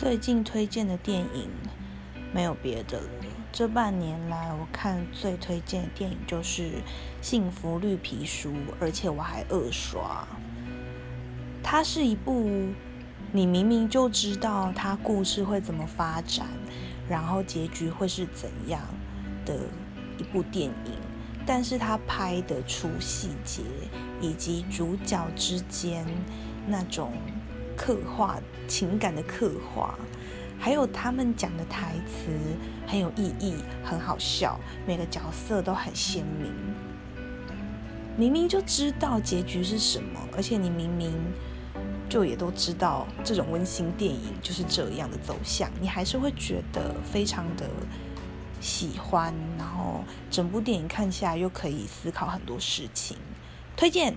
[0.00, 1.50] 最近推荐的电影
[2.32, 3.08] 没有别的了。
[3.52, 6.62] 这半年来，我看最推荐的电影就是
[7.20, 8.48] 《幸福绿皮书》，
[8.80, 10.26] 而且我还二刷。
[11.62, 12.48] 它是一部
[13.30, 16.46] 你明明就知道它故事会怎么发展，
[17.06, 18.80] 然后结局会是怎样
[19.44, 19.54] 的
[20.16, 20.94] 一部电影，
[21.44, 23.60] 但是它拍得出细节
[24.18, 26.06] 以及主角之间
[26.66, 27.12] 那种。
[27.80, 28.38] 刻画
[28.68, 29.94] 情感的刻画，
[30.58, 32.30] 还有他们讲的台词
[32.86, 36.52] 很有意义，很好笑，每个角色都很鲜明。
[38.18, 41.10] 明明就知道结局是什么，而且你明明
[42.06, 47.66] 就也都知道这种温馨电影就是这样的走向，你还是会觉得非常的
[48.60, 53.16] 喜欢，然后整部电影看起来又可以思考很多事情，
[53.74, 54.14] 推荐。